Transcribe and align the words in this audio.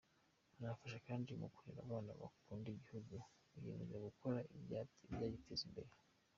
Anafasha 0.57 0.97
kandi 1.07 1.29
mu 1.39 1.47
kurera 1.53 1.79
abana 1.87 2.11
bakunda 2.21 2.67
igihugu 2.69 3.15
biyemeza 3.51 3.95
gukora 4.07 4.39
ibyagiteza 4.57 5.61
imbere. 5.69 5.91